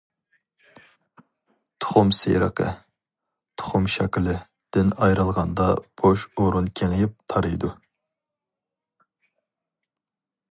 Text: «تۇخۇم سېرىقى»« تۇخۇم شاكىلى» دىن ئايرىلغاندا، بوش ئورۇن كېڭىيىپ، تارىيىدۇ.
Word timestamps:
«تۇخۇم 1.83 2.13
سېرىقى»« 2.19 2.69
تۇخۇم 3.61 3.85
شاكىلى» 3.97 4.33
دىن 4.77 4.89
ئايرىلغاندا، 4.99 5.67
بوش 6.03 6.25
ئورۇن 6.31 6.71
كېڭىيىپ، 6.81 7.15
تارىيىدۇ. 7.35 7.71